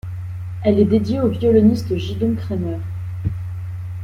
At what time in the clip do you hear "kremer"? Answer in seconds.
2.35-2.79